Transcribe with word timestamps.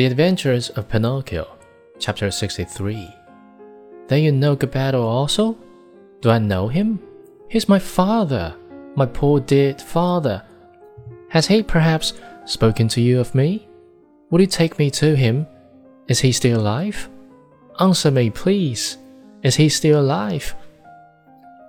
The 0.00 0.06
Adventures 0.06 0.70
of 0.70 0.88
Pinocchio, 0.88 1.46
Chapter 1.98 2.30
63. 2.30 3.14
Then 4.08 4.22
you 4.22 4.32
know 4.32 4.56
Geppetto 4.56 5.02
also? 5.02 5.58
Do 6.22 6.30
I 6.30 6.38
know 6.38 6.68
him? 6.68 7.00
He's 7.50 7.68
my 7.68 7.78
father, 7.78 8.56
my 8.96 9.04
poor 9.04 9.40
dead 9.40 9.82
father. 9.82 10.42
Has 11.28 11.46
he 11.46 11.62
perhaps 11.62 12.14
spoken 12.46 12.88
to 12.88 13.02
you 13.02 13.20
of 13.20 13.34
me? 13.34 13.68
Will 14.30 14.40
you 14.40 14.46
take 14.46 14.78
me 14.78 14.90
to 14.92 15.14
him? 15.14 15.46
Is 16.08 16.20
he 16.20 16.32
still 16.32 16.62
alive? 16.62 17.10
Answer 17.78 18.10
me, 18.10 18.30
please. 18.30 18.96
Is 19.42 19.56
he 19.56 19.68
still 19.68 20.00
alive? 20.00 20.54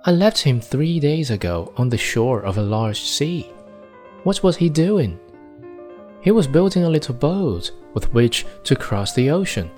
I 0.06 0.12
left 0.12 0.40
him 0.40 0.58
three 0.58 0.98
days 1.00 1.30
ago 1.30 1.74
on 1.76 1.90
the 1.90 1.98
shore 1.98 2.40
of 2.40 2.56
a 2.56 2.62
large 2.62 3.02
sea. 3.02 3.42
What 4.22 4.42
was 4.42 4.56
he 4.56 4.70
doing? 4.70 5.20
He 6.22 6.30
was 6.30 6.46
building 6.46 6.84
a 6.84 6.90
little 6.90 7.16
boat 7.16 7.72
with 7.94 8.12
which 8.14 8.46
to 8.64 8.76
cross 8.76 9.12
the 9.12 9.30
ocean. 9.30 9.68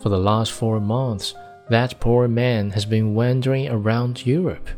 For 0.00 0.08
the 0.08 0.18
last 0.18 0.50
four 0.50 0.80
months, 0.80 1.34
that 1.70 2.00
poor 2.00 2.26
man 2.26 2.70
has 2.70 2.84
been 2.84 3.14
wandering 3.14 3.68
around 3.68 4.26
Europe, 4.26 4.68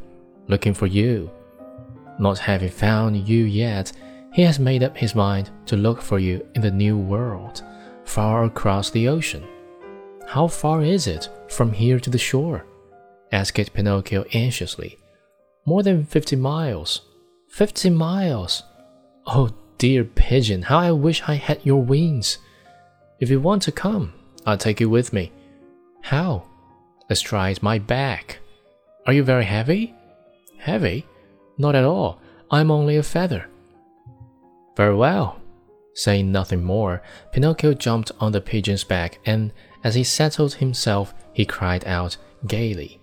looking 0.48 0.74
for 0.74 0.86
you. 0.86 1.30
Not 2.18 2.38
having 2.38 2.68
found 2.68 3.26
you 3.26 3.44
yet, 3.44 3.90
he 4.34 4.42
has 4.42 4.58
made 4.58 4.82
up 4.82 4.96
his 4.96 5.14
mind 5.14 5.50
to 5.64 5.76
look 5.76 6.02
for 6.02 6.18
you 6.18 6.46
in 6.54 6.60
the 6.60 6.70
new 6.70 6.98
world, 6.98 7.62
far 8.04 8.44
across 8.44 8.90
the 8.90 9.08
ocean. 9.08 9.44
How 10.26 10.46
far 10.46 10.82
is 10.82 11.06
it 11.06 11.30
from 11.48 11.72
here 11.72 11.98
to 11.98 12.10
the 12.10 12.18
shore? 12.18 12.66
asked 13.32 13.72
Pinocchio 13.72 14.24
anxiously. 14.34 14.98
More 15.64 15.82
than 15.82 16.04
fifty 16.04 16.36
miles. 16.36 17.00
Fifty 17.48 17.88
miles! 17.88 18.62
Oh 19.26 19.50
dear 19.78 20.04
pigeon, 20.04 20.62
how 20.62 20.78
I 20.78 20.92
wish 20.92 21.22
I 21.26 21.34
had 21.34 21.64
your 21.64 21.82
wings! 21.82 22.38
If 23.20 23.30
you 23.30 23.40
want 23.40 23.62
to 23.62 23.72
come, 23.72 24.12
I'll 24.44 24.58
take 24.58 24.80
you 24.80 24.88
with 24.88 25.12
me. 25.12 25.32
How? 26.02 26.46
Let's 27.08 27.20
Astride 27.20 27.62
my 27.62 27.78
back. 27.78 28.40
Are 29.06 29.12
you 29.12 29.22
very 29.22 29.44
heavy? 29.44 29.94
Heavy? 30.58 31.06
Not 31.58 31.74
at 31.74 31.84
all. 31.84 32.20
I'm 32.50 32.70
only 32.70 32.96
a 32.96 33.02
feather. 33.02 33.48
Very 34.76 34.94
well. 34.94 35.40
Saying 35.94 36.30
nothing 36.30 36.62
more, 36.62 37.02
Pinocchio 37.32 37.72
jumped 37.72 38.12
on 38.20 38.32
the 38.32 38.40
pigeon's 38.40 38.84
back, 38.84 39.18
and 39.24 39.52
as 39.82 39.94
he 39.94 40.04
settled 40.04 40.54
himself, 40.54 41.14
he 41.32 41.46
cried 41.46 41.86
out 41.86 42.16
gaily, 42.46 43.00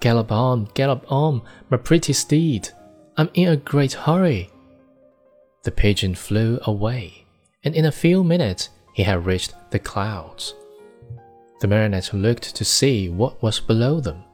Gallop 0.00 0.32
on, 0.32 0.68
gallop 0.74 1.04
on, 1.10 1.42
my 1.70 1.76
pretty 1.76 2.12
steed! 2.12 2.68
I'm 3.16 3.30
in 3.34 3.48
a 3.48 3.56
great 3.56 3.92
hurry. 3.92 4.50
The 5.64 5.70
pigeon 5.70 6.14
flew 6.14 6.58
away, 6.62 7.26
and 7.64 7.74
in 7.74 7.84
a 7.84 7.92
few 7.92 8.22
minutes 8.24 8.70
he 8.94 9.02
had 9.02 9.26
reached 9.26 9.54
the 9.70 9.78
clouds. 9.78 10.54
The 11.60 11.66
marionette 11.66 12.14
looked 12.14 12.54
to 12.54 12.64
see 12.64 13.08
what 13.08 13.42
was 13.42 13.60
below 13.60 14.00
them. 14.00 14.24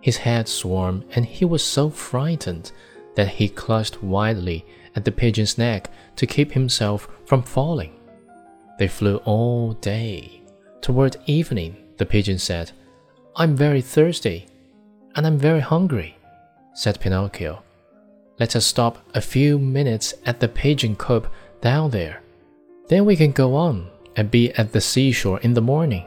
His 0.00 0.18
head 0.18 0.46
swam, 0.46 1.04
and 1.14 1.24
he 1.24 1.44
was 1.44 1.64
so 1.64 1.90
frightened 1.90 2.72
that 3.14 3.28
he 3.28 3.48
clutched 3.48 4.02
wildly 4.02 4.64
at 4.94 5.04
the 5.04 5.12
pigeon's 5.12 5.58
neck 5.58 5.90
to 6.16 6.26
keep 6.26 6.52
himself 6.52 7.08
from 7.24 7.42
falling. 7.42 7.94
They 8.78 8.88
flew 8.88 9.16
all 9.24 9.72
day. 9.72 10.42
Toward 10.82 11.16
evening, 11.26 11.76
the 11.96 12.06
pigeon 12.06 12.38
said, 12.38 12.72
I'm 13.34 13.56
very 13.56 13.80
thirsty, 13.80 14.46
and 15.14 15.26
I'm 15.26 15.38
very 15.38 15.60
hungry, 15.60 16.16
said 16.74 17.00
Pinocchio. 17.00 17.62
Let 18.38 18.54
us 18.54 18.66
stop 18.66 18.98
a 19.14 19.20
few 19.20 19.58
minutes 19.58 20.14
at 20.26 20.40
the 20.40 20.48
pigeon 20.48 20.96
coop 20.96 21.32
down 21.60 21.90
there. 21.90 22.22
Then 22.88 23.04
we 23.04 23.16
can 23.16 23.32
go 23.32 23.54
on 23.54 23.88
and 24.14 24.30
be 24.30 24.52
at 24.52 24.72
the 24.72 24.80
seashore 24.80 25.40
in 25.40 25.54
the 25.54 25.60
morning. 25.60 26.04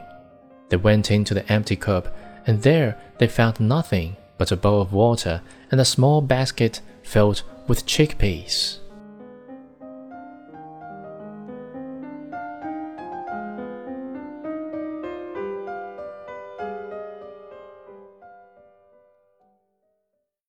They 0.68 0.76
went 0.76 1.10
into 1.10 1.34
the 1.34 1.50
empty 1.52 1.76
coop, 1.76 2.12
and 2.46 2.62
there 2.62 3.00
they 3.18 3.26
found 3.26 3.60
nothing 3.60 4.16
but 4.38 4.52
a 4.52 4.56
bowl 4.56 4.80
of 4.80 4.92
water 4.92 5.42
and 5.70 5.80
a 5.80 5.84
small 5.84 6.20
basket 6.20 6.80
filled 7.02 7.42
with 7.66 7.86
chickpeas. 7.86 8.79